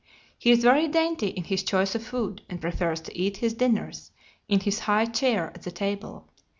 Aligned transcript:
He 0.35 0.49
is 0.49 0.63
very 0.63 0.87
dainty 0.87 1.27
in 1.27 1.43
his 1.43 1.61
choice 1.61 1.93
of 1.93 2.03
food, 2.03 2.41
and 2.49 2.59
prefers 2.59 3.01
to 3.01 3.15
eat 3.15 3.37
his 3.37 3.53
dinners 3.53 4.09
in 4.49 4.61
his 4.61 4.79
high 4.89 5.05
chair 5.05 5.51
at 5.53 5.61
the 5.61 5.69
table. 5.69 6.27